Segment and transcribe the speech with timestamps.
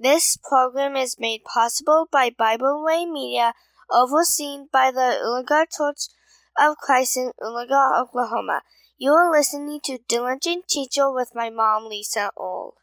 [0.00, 3.52] This program is made possible by Bible Way Media,
[3.90, 6.02] overseen by the Illigar Church
[6.56, 8.62] of Christ in Illigar, Oklahoma.
[8.96, 12.74] You are listening to Diligent Teacher with my mom, Lisa Earl.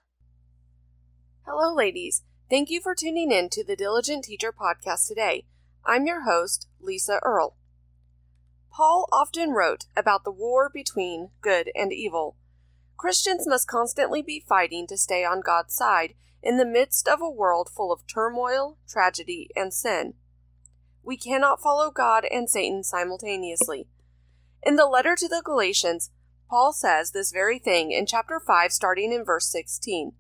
[1.46, 2.24] Hello, ladies.
[2.50, 5.46] Thank you for tuning in to the Diligent Teacher podcast today.
[5.86, 7.56] I'm your host, Lisa Earl.
[8.74, 12.36] Paul often wrote about the war between good and evil.
[12.98, 17.30] Christians must constantly be fighting to stay on God's side in the midst of a
[17.30, 20.14] world full of turmoil, tragedy, and sin.
[21.04, 23.88] We cannot follow God and Satan simultaneously.
[24.64, 26.10] In the letter to the Galatians,
[26.50, 30.14] Paul says this very thing in chapter 5, starting in verse 16.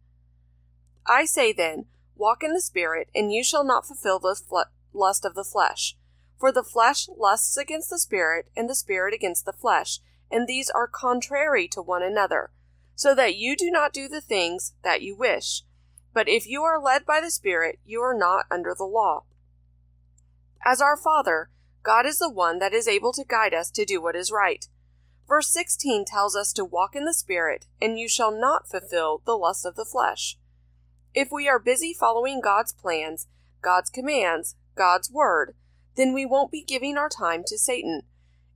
[1.07, 1.85] I say then,
[2.15, 5.95] walk in the Spirit, and you shall not fulfill the fle- lust of the flesh.
[6.39, 9.99] For the flesh lusts against the Spirit, and the Spirit against the flesh,
[10.31, 12.51] and these are contrary to one another,
[12.95, 15.63] so that you do not do the things that you wish.
[16.13, 19.25] But if you are led by the Spirit, you are not under the law.
[20.65, 21.49] As our Father,
[21.83, 24.67] God is the one that is able to guide us to do what is right.
[25.27, 29.37] Verse 16 tells us to walk in the Spirit, and you shall not fulfill the
[29.37, 30.37] lust of the flesh.
[31.13, 33.27] If we are busy following God's plans,
[33.61, 35.55] God's commands, God's word,
[35.95, 38.03] then we won't be giving our time to Satan.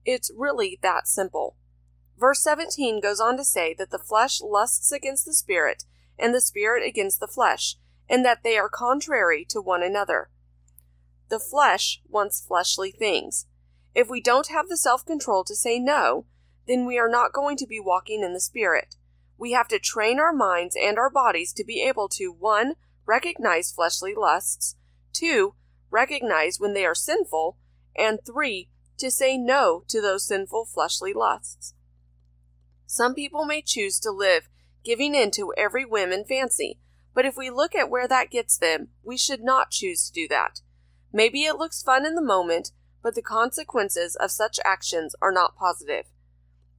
[0.06, 1.56] It's really that simple.
[2.20, 5.86] Verse 17 goes on to say that the flesh lusts against the Spirit,
[6.18, 7.78] and the spirit against the flesh,
[8.10, 10.30] and that they are contrary to one another.
[11.30, 13.46] The flesh wants fleshly things.
[13.96, 16.26] If we don't have the self control to say no,
[16.68, 18.96] then we are not going to be walking in the Spirit.
[19.38, 22.74] We have to train our minds and our bodies to be able to 1.
[23.06, 24.76] recognize fleshly lusts,
[25.14, 25.56] 2.
[25.90, 27.58] recognize when they are sinful,
[27.96, 28.70] and 3.
[28.98, 31.74] to say no to those sinful fleshly lusts.
[32.92, 34.50] Some people may choose to live
[34.84, 36.80] giving in to every whim and fancy.
[37.14, 40.28] But if we look at where that gets them, we should not choose to do
[40.30, 40.62] that.
[41.14, 42.72] Maybe it looks fun in the moment,
[43.04, 46.06] but the consequences of such actions are not positive.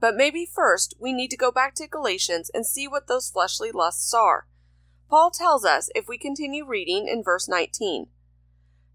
[0.01, 3.71] But maybe first we need to go back to Galatians and see what those fleshly
[3.71, 4.49] lusts are.
[5.09, 8.09] Paul tells us if we continue reading in verse 19.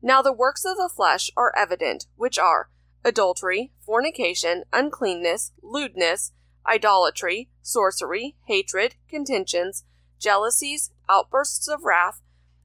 [0.01, 2.71] Now the works of the flesh are evident, which are
[3.05, 6.33] adultery, fornication, uncleanness, lewdness,
[6.67, 9.83] idolatry, sorcery, hatred, contentions,
[10.19, 12.21] jealousies, outbursts of wrath,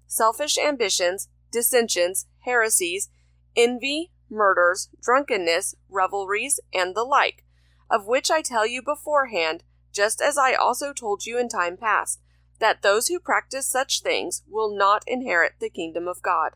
[0.07, 3.11] selfish ambitions, dissensions, heresies,
[3.57, 7.45] envy, murders, drunkenness, revelries, and the like,
[7.91, 12.21] of which I tell you beforehand, just as I also told you in time past,
[12.61, 16.53] that those who practice such things will not inherit the kingdom of God.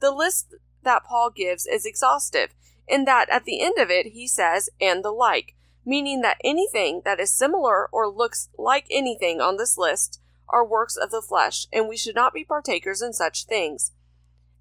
[0.00, 2.54] The list that Paul gives is exhaustive,
[2.88, 5.54] in that at the end of it he says, and the like,
[5.84, 10.96] meaning that anything that is similar or looks like anything on this list are works
[10.96, 13.92] of the flesh, and we should not be partakers in such things.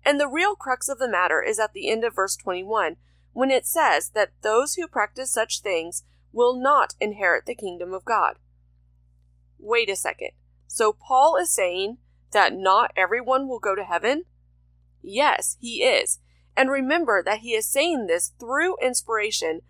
[0.06, 2.96] And the real crux of the matter is at the end of verse 21,
[3.34, 8.06] when it says that those who practice such things will not inherit the kingdom of
[8.06, 8.36] God.
[9.57, 10.31] Wait a second.
[10.68, 11.97] So Paul is saying
[12.31, 14.25] that not everyone will go to heaven?
[15.01, 16.19] Yes, he is.
[16.56, 19.62] And remember that he is saying this through inspiration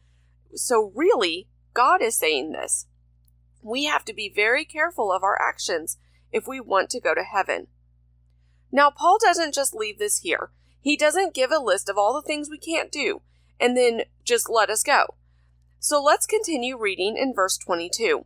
[0.56, 2.88] so, really, God is saying this.
[3.62, 5.98] We have to be very careful of our actions
[6.32, 7.68] if we want to go to heaven.
[8.72, 10.52] Now, Paul doesn't just leave this here.
[10.82, 13.22] He doesn't give a list of all the things we can't do
[13.60, 15.16] and then just let us go.
[15.80, 18.26] So let's continue reading in verse 22.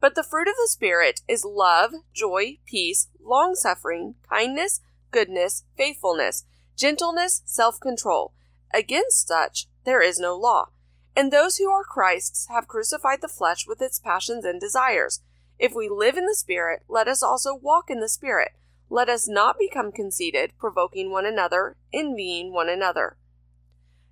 [0.00, 6.44] But the fruit of the Spirit is love, joy, peace, long suffering, kindness, goodness, faithfulness,
[6.76, 8.32] gentleness, self control.
[8.72, 10.70] Against such there is no law.
[11.16, 15.20] And those who are Christ's have crucified the flesh with its passions and desires.
[15.58, 18.52] If we live in the Spirit, let us also walk in the Spirit.
[18.88, 23.16] Let us not become conceited, provoking one another, envying one another.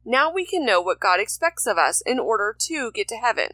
[0.04, 3.50] Now we can know what God expects of us in order to get to heaven.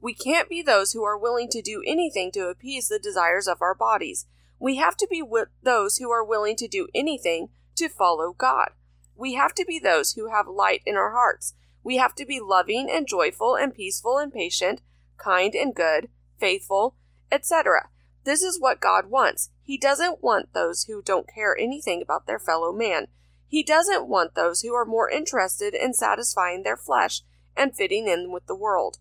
[0.00, 3.60] We can't be those who are willing to do anything to appease the desires of
[3.60, 4.26] our bodies.
[4.60, 5.22] We have to be
[5.62, 8.70] those who are willing to do anything to follow God.
[9.16, 12.40] We have to be those who have light in our hearts we have to be
[12.40, 14.80] loving and joyful and peaceful and patient,
[15.16, 16.08] kind and good,
[16.38, 16.96] faithful,
[17.30, 17.88] etc.
[18.24, 19.50] This is what God wants.
[19.62, 23.08] He doesn't want those who don't care anything about their fellow man.
[23.46, 27.22] He doesn't want those who are more interested in satisfying their flesh
[27.56, 28.98] and fitting in with the world.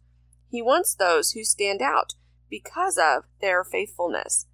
[0.50, 2.14] He wants those who stand out
[2.50, 4.46] because of their faithfulness.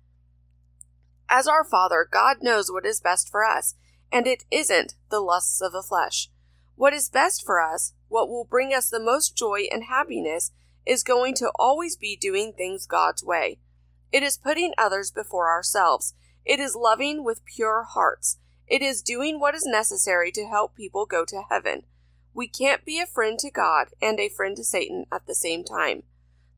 [1.30, 3.76] As our Father, God knows what is best for us,
[4.12, 6.30] and it isn't the lusts of the flesh.
[6.76, 10.52] What is best for us, what will bring us the most joy and happiness,
[10.86, 13.58] is going to always be doing things God's way.
[14.12, 16.14] It is putting others before ourselves.
[16.46, 18.38] It is loving with pure hearts.
[18.68, 21.86] It is doing what is necessary to help people go to heaven.
[22.36, 25.64] We can't be a friend to God and a friend to Satan at the same
[25.64, 26.04] time.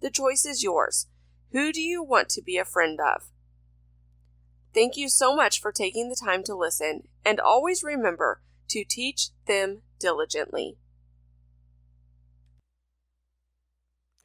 [0.01, 1.07] The choice is yours.
[1.53, 3.29] Who do you want to be a friend of?
[4.73, 9.29] Thank you so much for taking the time to listen, and always remember to teach
[9.47, 10.75] them diligently.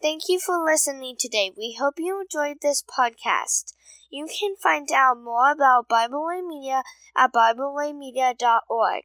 [0.02, 1.52] Thank you for listening today.
[1.56, 3.73] We hope you enjoyed this podcast.
[4.11, 6.82] You can find out more about Bible Way Media
[7.17, 9.02] at BibleWayMedia.org.